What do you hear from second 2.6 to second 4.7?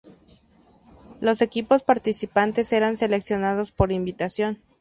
eran seleccionados por invitación.